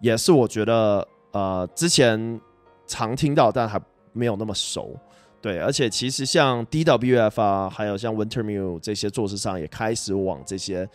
[0.00, 2.40] 也是我觉得呃，之前
[2.86, 3.80] 常听到，但还
[4.12, 4.96] 没有那么熟，
[5.40, 10.88] 对，而且其实像 DWF 啊，还有像 Wintermute 这些做市上也开始往这些。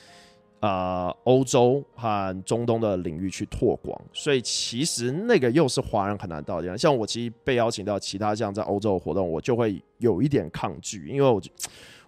[0.60, 6.76] 啊，欧洲和中东的领域去拓广，所以其实那个又是华人很难到的地方。
[6.76, 11.40] 像我其实被邀请到其他像在欧洲的活动，我就会有一点抗拒，因为我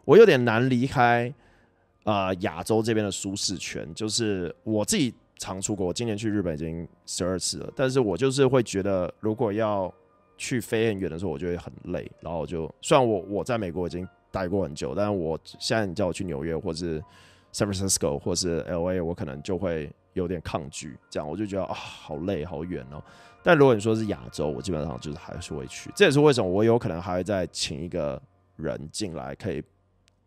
[0.03, 1.31] 我有点难离开
[2.03, 3.87] 啊亚洲这边的舒适圈。
[3.93, 9.93] 就是我自己常出国，今年去日本已经十二次了，但是我就是会觉得，如果要
[10.39, 12.11] 去飞很远的时候，我就会很累。
[12.19, 16.99] 然后就虽然我我在美国已经待过很久，但是我现在你叫我去纽约或是。
[17.53, 23.03] San Francisco 或是 LA，我可能就会有点抗拒，这样我就觉得啊，好累，好远哦。
[23.41, 25.89] 但如果你说是亚洲，我基本上就是还是会去。
[25.95, 28.21] 这也是为什么我有可能还会再请一个
[28.57, 29.63] 人进来，可以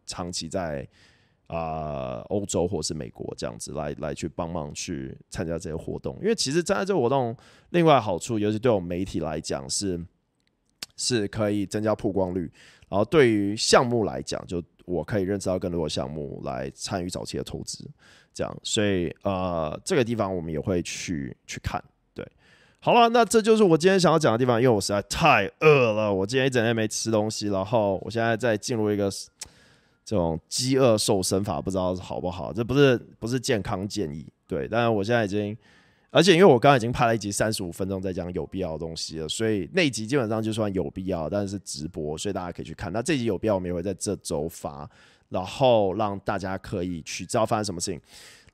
[0.07, 0.89] 长期在
[1.47, 6.17] 啊欧洲或是美国这样子来来去帮忙去参加这些活动。
[6.23, 7.37] 因为其实参加这个活动，
[7.71, 10.03] 另外好处，尤其对我们媒体来讲，是
[10.97, 12.51] 是可以增加曝光率。
[12.89, 17.89] 然后对于项目来讲，就我可以认识到更多的项目来参与早期的投资，
[18.33, 21.83] 这样，所以呃，这个地方我们也会去去看。
[22.15, 22.27] 对，
[22.81, 29.11] 好了，那这就是我今天想要讲的地方，因为我实在太饿了，我今天一整天没吃东西，然后我现在在进入一个
[30.05, 32.53] 这种饥饿瘦身法，不知道好不好？
[32.53, 35.57] 这不是不是健康建议，对，但是我现在已经。
[36.13, 42.93] 而且因为我刚刚已经拍了一集三十五分钟在讲有必要的东西了，所以那集基本上就算有必要，但是直播，所以大家可以去看。
[42.93, 44.87] 那这集有必要，我们也会在这周发，
[45.31, 47.99] 然后让大家可以去知道发生什么事情。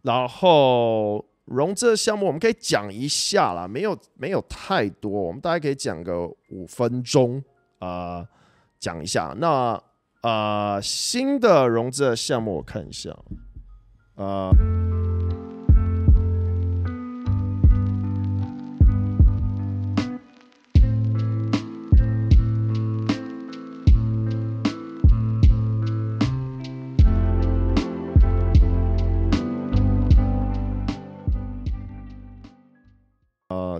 [0.03, 7.43] 然后融资的项目我们可以讲一下啦，没有没有太多，我们大概可以讲个五分钟
[7.81, 8.25] 啊，
[8.79, 9.35] 讲一下。
[9.37, 9.83] 那，
[10.23, 13.11] 呃，新的融资的项目我看一下
[14.15, 14.53] 啊，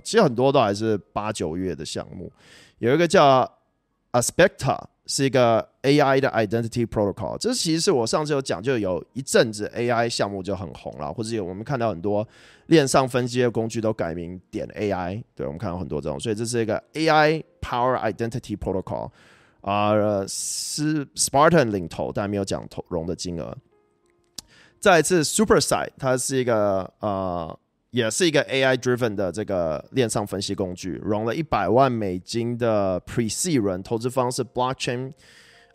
[0.03, 2.31] 其实很多都还是八九月的项目，
[2.79, 3.49] 有一个叫
[4.11, 7.37] Aspecta，是一个 AI 的 Identity Protocol。
[7.37, 12.27] 这其实是我上次有讲，就有一阵子 AI 项目就很红了，或者有我们看到很多
[12.67, 19.09] 链上分析的工具都改名点 AI，对，我们看到很多这种，所以这是一个 AI Power Identity Protocol
[19.61, 23.55] 啊、呃，是 Spartan 领头，但没有讲投融的金额。
[24.79, 27.59] 再一次 Superside，它是一个呃。
[27.91, 35.11] 也是一个 AI driven 的这个链上分析工具，融了一百万美金的 Pre C 轮，投资方是 Blockchain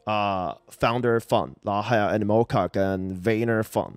[0.05, 3.95] 啊、Founder Fund，然后还有 Animoca 跟 Vayner Fund。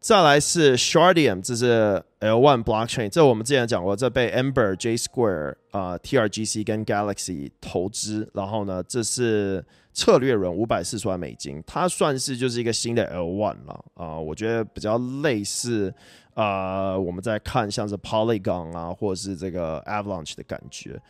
[0.00, 15.94] 再来是 Shardium，这是 L1 Blockchain，这我们之前讲过，这被 Amber、J Square 啊、TRGC 跟 Galaxy 投资，然后呢，这是策略轮五百四十万美金，它算是就是一个新的 L1 了啊、我觉得比较类似。
[16.34, 21.00] 啊、我们在看像是 Polygon 啊，或者是这个 Avalanche 的感觉，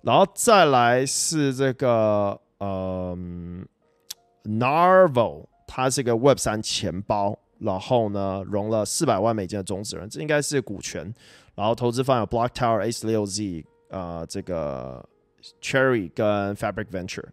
[0.00, 3.66] 然后再来是这个嗯
[4.44, 11.12] Narval，它是一个 Web 三钱包，然后呢融了四百万美金的种子轮，这应该是股权，
[11.54, 15.06] 然后投资方有 Block Tower、A 十六 Z 啊，这个
[15.60, 17.26] Cherry 跟 Fabric Venture，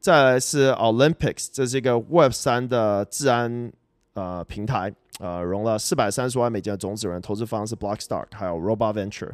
[0.00, 3.72] 再来是 Olympics，这是一个 Web 三的治安
[4.18, 4.92] 呃平台。
[5.20, 9.32] 呃，融了四百三十万美金的种子轮，投资方是 Blockstart，还有 Robot Venture。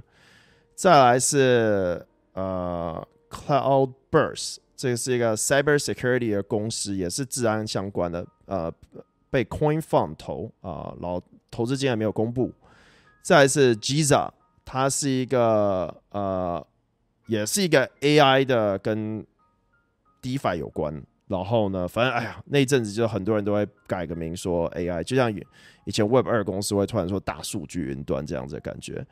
[0.74, 8.26] 再来是呃 Cloudburst，这个是一个 Cyber Security 的公司，也是治安相关的。
[8.46, 8.72] 呃，
[9.28, 12.50] 被 Coin Fund 投啊、呃，然后投资金额没有公布。
[13.20, 14.30] 再来是 Giza，
[14.64, 16.66] 它是一个呃，
[17.26, 19.22] 也是一个 AI 的，跟
[20.22, 21.02] DeFi 有关。
[21.26, 25.32] 然后呢，反正哎呀，那一阵子就很多人都会改个名说 AI，就像
[25.84, 29.06] 以前 Web 二公司会突然说大数据云端这样子的感觉。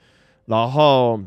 [0.44, 1.18] 然后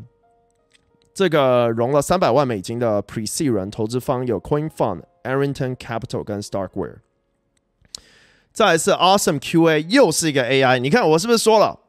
[1.12, 6.96] 这个融了三百万美金的 Pre C 轮投资方有 Coin Fund、Arrington Capital 跟 Starkware。
[8.52, 10.78] 再一次 Awesome QA，又是一个 AI。
[10.78, 11.80] 你看我是不是说了？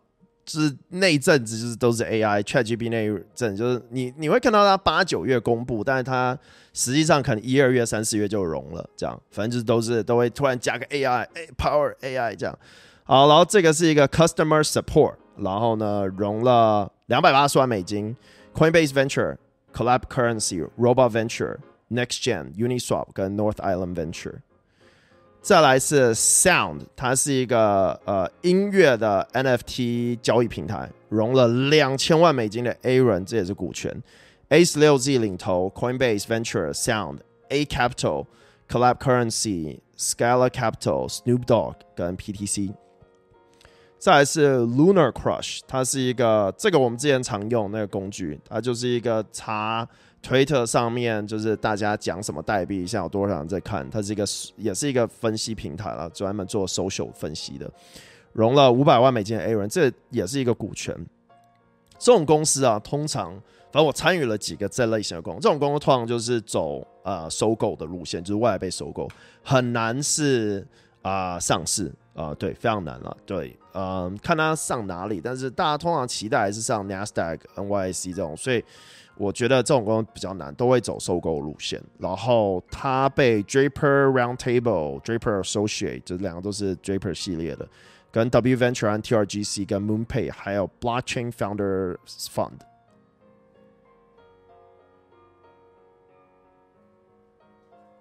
[0.47, 6.39] 就是那一阵子就是都是 AI，ChatGPT 那一阵就是你你会看到它八九月公布，但是它
[6.73, 12.57] 实际上可能一二月、三四月就融了，这样反正就是都是都会突然加个 AI，A Power AI 这样。
[13.03, 18.15] 好，然后这个是一个 Customer Support，然后呢融了两百八十万美金
[18.55, 19.35] ，Coinbase Venture、
[19.73, 21.57] Collab Currency、Robot Venture、
[21.91, 24.35] NextGen、Uniswap 跟 North Island Venture。
[25.47, 34.03] 再来是 Sound，它是一个呃音乐的 NFT 交易平台，融了两千万美金的 A 轮，这也是股权。
[34.49, 38.25] A 十六 Z 领投，Coinbase Venture、Sound、A Capital、
[38.67, 42.73] Collab Currency，Scala Capital、Snoop Dogg 跟 PTC。
[43.97, 49.87] 再来是 Lunar Crush，它是一个这个我们之前常用那个工具，它就是一个查。
[50.19, 53.89] 推特上面就是大家讲什么代币，现在有多少人在看？
[53.89, 54.25] 它是一个
[54.57, 57.71] 也是一个分析平台了，专门做 social 分析的，
[58.33, 60.93] 融了五百万美金的 A 轮，这也是一个股权。
[61.97, 63.31] 这种公司啊，通常
[63.71, 69.07] 反正我参与了几个这类型的公司，这种公司通常就是走呃收购的路线，就是未来被收购，
[69.43, 70.67] 很难是
[71.03, 78.61] 啊、上市啊、对，非常难了，对，嗯、看它上哪里，但是大家通常期待还是上 nasda、NYSE 这种，所以。
[79.17, 81.81] 我觉得这种公司比较难，都会走收购路线。
[81.97, 87.67] 然后它被 Draper Roundtable、Draper Associate，这两个都是 Draper 系列的，
[88.11, 92.59] 跟 W Venture、TRGC、跟 MoonPay，还有 Blockchain Founders Fund。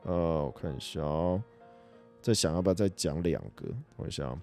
[0.02, 1.42] 呃，我看一下哦，
[2.22, 3.64] 再想要不要再讲两个？
[3.96, 4.40] 我想，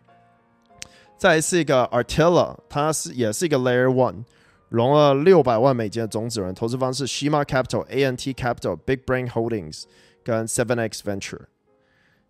[1.17, 4.25] 再是一个 Artilla，它是也是一个 Layer One。
[4.73, 9.83] 融了六百万美金的种子轮，投资方是 Shima Capital、ANT Capital、Big Brain Holdings
[10.23, 11.41] 跟 Seven X Venture。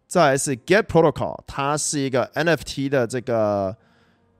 [0.08, 3.74] 再来是 Get Protocol，它是一个 NFT 的这个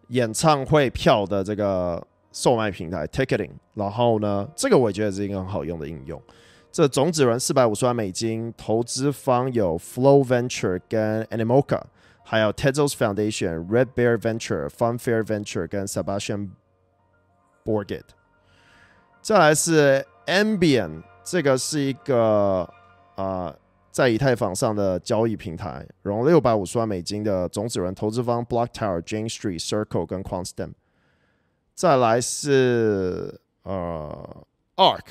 [0.10, 3.52] 演唱会票的这个售卖平台 Ticketing。
[3.76, 6.22] 然后呢，这个我觉得是一个很好用的应用。
[6.74, 11.82] 这种子轮四百五十万美金，投资方有 Flow Venture 跟 Animoca，
[12.26, 16.50] 还有 Tezos Foundation、Red Bear Venture、Funfair Venture 跟 Sebastian。
[17.64, 18.04] Bourget，
[19.22, 22.62] 再来是 Ambien，这个是一个
[23.16, 23.60] 啊、呃，
[23.92, 30.74] 在以太坊上的交易平台，融六百五十万美金的种子轮，投资方 Block Tower、Jane Street、Circle 跟 Quantstamp。
[31.76, 34.46] 再来是呃
[34.76, 35.06] Arc，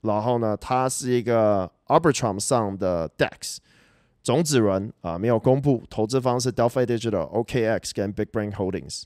[0.00, 3.58] 然后呢，它是一个 Arbitrum 上的 DEX
[4.22, 9.04] 种子轮啊、没有公布，投资方是 Delphi Digital、OKX 跟 Big Brain Holdings。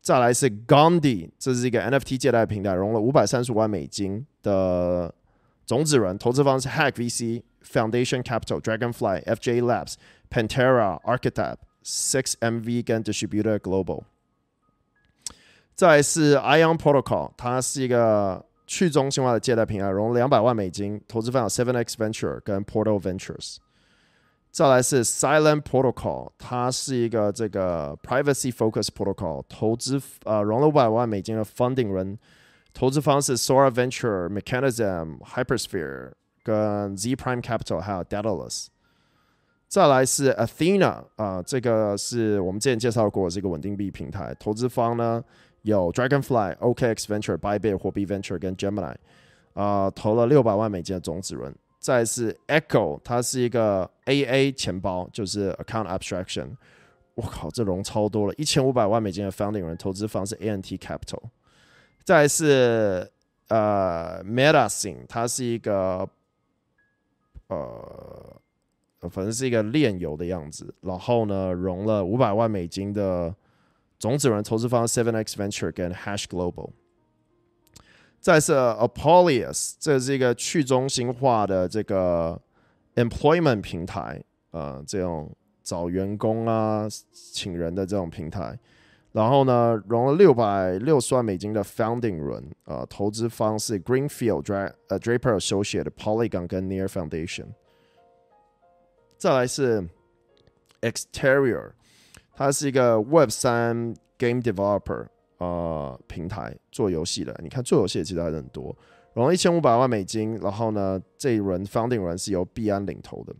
[0.00, 5.14] 再来是 Gondi，这是一个 NFT 借贷平台，融了五百三十五万美金的
[5.66, 9.94] 种子轮，投资方是 Hack VC、Foundation Capital、Dragonfly、FJ Labs、
[10.30, 14.04] Pantera、Archetype、Six MV 跟 Distributor Global。
[15.74, 23.58] 再来是 Ion Protocol，它是一个去中心化的借贷平台，融了两百万美金，投资方有 Seven X Venture 跟 Portal Ventures。
[24.58, 32.18] 再来是 Silent Protocol，它是一个这个 Privacy Focus Protocol，投资呃融了五百万美金的 Funding 轮，
[32.74, 36.10] 投资方是 Sora Venture、Mechanism、Hypersphere
[36.42, 38.66] 跟 Z Prime Capital，还有 Daedalus。
[39.68, 45.22] 再来是 Athena，啊、呃，这个是我们之前介绍过的这个稳定币平台，投资方呢
[45.62, 48.96] 有 Dragonfly、OKX Venture、Bybit 货币 Venture 跟 Gemini，
[49.54, 51.54] 啊、呃，投了六百万美金的种子轮。
[51.78, 56.56] 再是 Echo，它是一个 AA 钱包，就是 Account Abstraction。
[57.14, 61.22] 我靠，这融超多了，一千五百万美金的 Founding 人投资方是 ANT Capital。
[62.04, 63.10] 再是
[63.48, 66.08] 呃 Metasin，它是一个
[67.48, 68.40] 呃，
[69.10, 70.74] 反正是一个炼油的样子。
[70.80, 73.34] 然后呢，融了五百万美金的
[73.98, 76.70] 种子人投资方 Seven X Venture 跟 Hash Global。
[78.20, 82.40] 再是 Apolius，这是一个去中心化的这个
[82.96, 85.30] employment 平台，呃，这种
[85.62, 88.58] 找员工啊、请人的这种平台。
[89.12, 97.46] 然后呢，融了六百六十万美金的 founding 轮，呃，投资方是 Greenfield、Dra 呃 Draper Associates、Polygon 跟 Near Foundation。
[99.16, 99.88] 再来是
[100.82, 101.70] Exterior，
[102.34, 105.06] 它是一个 Web 三 game developer。
[105.38, 108.76] 呃平台做游戏的，你看做游戏的其实还是很多，
[109.14, 113.34] 然后一千五百万美金，然后呢，这一轮 founding 轮是由币安领投的。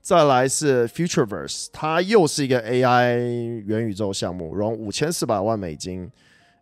[0.00, 6.10] 再来是 Futureverse，它又是一个 AI 元宇宙项目，融五千四百万美金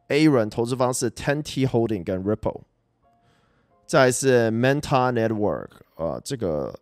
[0.09, 2.63] ，A 轮投资方是 Ten T Holding 跟 Ripple。
[3.87, 6.79] 再是 Manta Network，呃，这个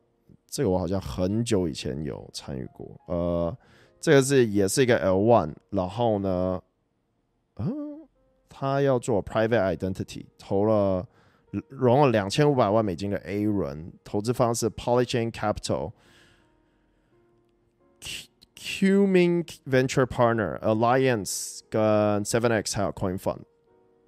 [0.49, 3.57] 这个我好像很久以前有参与过，呃，
[4.01, 6.61] 这个是也是一个 L1，然后呢，
[8.59, 11.07] 他要做 Private Identity，投了
[11.69, 15.93] 融了两千五百万美金的 A 轮，投资方是 Polychain Capital。
[18.57, 23.41] Cuming Venture Partner Alliance 跟 Seven X 还有 Coin Fund，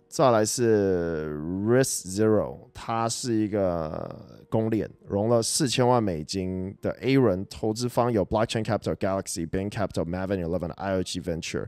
[0.08, 1.36] 再来是
[1.66, 11.66] Risk Zero，它是一个公链，融了四千万美金的 A 轮，投资方有 Blockchain Capital、Galaxy、Bain Capital、Maven Eleven、IOG Venture、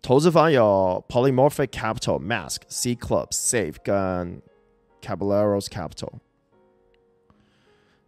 [0.00, 4.40] 投资方有 Polymorphic Capital、Mask、C Club、Safe 跟
[5.02, 6.12] Caballeros Capital。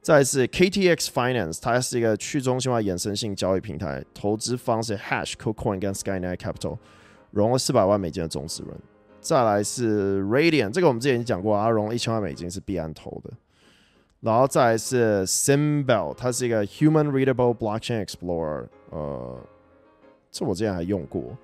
[0.00, 6.78] 再是 KTX Finance，它是一个去中心化衍生性交易平台，投资方是 Hash、KuCoin 跟 Skynet Capital，
[7.30, 8.76] 融了四百万美金的种子轮。
[9.22, 13.30] 再来是 Radian，这个我们之前已经讲过，它融了一千万美金是币安投的。
[14.20, 19.38] 然后再来是 Symbol，它是一个 Human Readable Blockchain Explorer，呃，
[20.30, 21.36] 这我之前还用过，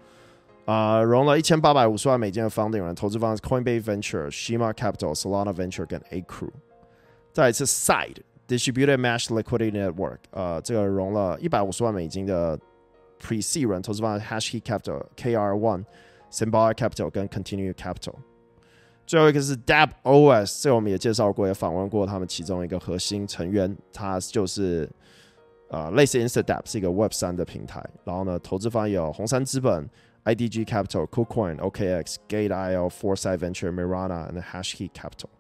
[0.67, 6.51] 啊、呃，融了一千八百五十万美金的 Funding 轮，投资方是 Coinbase Venture、Shima Capital、Solana Venture 跟 A-Crew。
[7.33, 8.17] 再来是 Side。
[8.49, 12.59] Distributed Mesh Liquidity Network，呃，这个融了一百五十万美金的
[13.21, 15.85] Pre-Seed 轮，投资方是 Hashkey Capital、KR One、
[16.31, 18.15] Symbolic Capital 跟 Continue Capital。
[19.07, 24.87] 最后一个是 Dap OS，这我们也介绍过，也访问过他们其中一个核心成员，他就是
[25.69, 27.83] 呃类似 Insta，DAP 是一个 Web 三的平台。
[28.05, 29.89] 然后呢，投资方有红杉资本、
[30.25, 35.31] IDG Capital、KuCoin、OKX、Gate.io、Foresight Venture、Mirana 和 Hashkey Capital。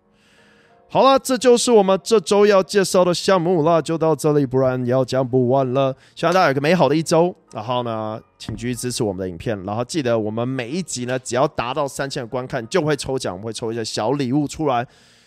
[0.91, 5.95] 好了，这就是我们这周要介绍的项目了，就到这里，不然要讲不完了。
[6.15, 14.87] 希望大家有个美好的一周，然后呢，请继续支持我们的影片，然后记得我们每一集呢，只要达到三千观看就会抽奖，我们会抽一些小礼物出来。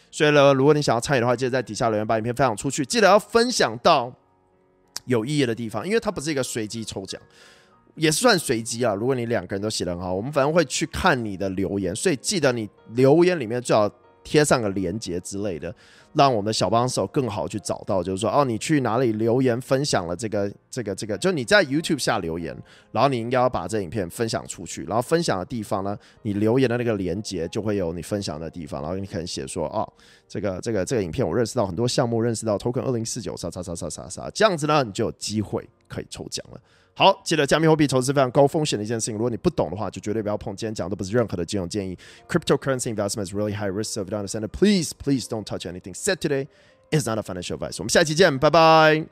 [0.09, 4.12] 所以呢，如果你想要参与的话，记得在底下留言把影片分享出去，记得要分享到
[5.05, 7.22] 有意义的地方，因为它不是一个随机抽奖，
[7.93, 8.95] 也是算随机啊。
[8.95, 13.88] 如果你两个人都写得很好，我们反正会去看你的留言，所以记得你留言里面最好。
[14.24, 15.74] 贴上个链接之类的，
[16.13, 18.03] 让我们的小帮手更好去找到。
[18.03, 22.55] 就是说，哦，你去哪里留言分享了这个、这个、这个，就你在 YouTube 下留言，
[22.91, 24.84] 然后你应该要把这影片分享出去。
[24.84, 28.82] 然后分享的地方呢，你留言的那个链接就会有你分享的地方。
[28.82, 29.88] 然后你可能写说，哦，
[30.28, 36.61] 这个、这个、这个影片我认识到很多项目，认识到 Token 二零四九啥啥啥啥啥啥，这样子呢，你就有机会可以抽奖了。
[36.93, 39.15] 好，记得加密货币投资非常高风险的一件事情。
[39.15, 40.55] 如果你不懂的话，就绝对不要碰。
[40.55, 41.97] 今天讲的不是任何的金融建议。
[42.27, 45.65] Cryptocurrency investment is really high risk, so if you don't understand it, please, please don't touch
[45.65, 46.47] anything said today.
[46.91, 47.77] It's not a financial advice.
[47.79, 49.05] 我们下期见，拜拜。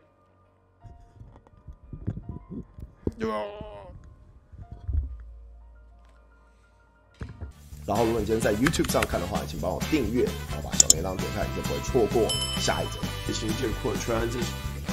[7.86, 13.00] 然后，如果你今天在 YouTube 上看的话，请帮我订阅，然后把小铃铛点开，你就不会错过下一则。
[13.26, 14.69] 谢谢这个扩张。